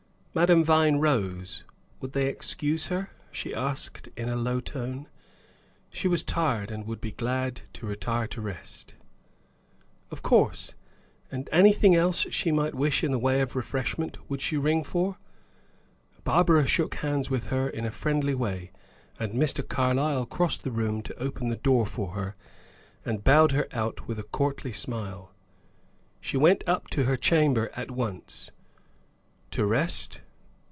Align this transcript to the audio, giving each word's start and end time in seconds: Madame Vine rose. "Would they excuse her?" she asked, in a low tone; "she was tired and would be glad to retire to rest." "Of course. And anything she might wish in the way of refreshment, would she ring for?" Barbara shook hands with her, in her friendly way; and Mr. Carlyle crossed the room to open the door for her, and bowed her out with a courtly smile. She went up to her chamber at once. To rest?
Madame 0.33 0.63
Vine 0.63 0.95
rose. 0.95 1.65
"Would 1.99 2.13
they 2.13 2.27
excuse 2.27 2.85
her?" 2.87 3.09
she 3.33 3.53
asked, 3.53 4.07
in 4.15 4.29
a 4.29 4.35
low 4.37 4.61
tone; 4.61 5.09
"she 5.89 6.07
was 6.07 6.23
tired 6.23 6.71
and 6.71 6.87
would 6.87 7.01
be 7.01 7.11
glad 7.11 7.63
to 7.73 7.85
retire 7.85 8.27
to 8.27 8.39
rest." 8.39 8.95
"Of 10.09 10.21
course. 10.23 10.73
And 11.33 11.49
anything 11.51 12.09
she 12.13 12.49
might 12.53 12.73
wish 12.73 13.03
in 13.03 13.11
the 13.11 13.19
way 13.19 13.41
of 13.41 13.57
refreshment, 13.57 14.19
would 14.29 14.41
she 14.41 14.55
ring 14.55 14.85
for?" 14.85 15.17
Barbara 16.23 16.65
shook 16.65 16.95
hands 16.95 17.29
with 17.29 17.47
her, 17.47 17.67
in 17.67 17.83
her 17.83 17.91
friendly 17.91 18.33
way; 18.33 18.71
and 19.19 19.33
Mr. 19.33 19.67
Carlyle 19.67 20.25
crossed 20.25 20.63
the 20.63 20.71
room 20.71 21.01
to 21.01 21.15
open 21.21 21.49
the 21.49 21.57
door 21.57 21.85
for 21.85 22.11
her, 22.11 22.37
and 23.03 23.21
bowed 23.25 23.51
her 23.51 23.67
out 23.73 24.07
with 24.07 24.17
a 24.17 24.23
courtly 24.23 24.71
smile. 24.71 25.33
She 26.21 26.37
went 26.37 26.63
up 26.65 26.87
to 26.91 27.03
her 27.03 27.17
chamber 27.17 27.69
at 27.75 27.91
once. 27.91 28.51
To 29.51 29.65
rest? 29.65 30.21